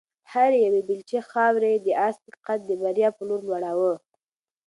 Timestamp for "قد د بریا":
2.45-3.09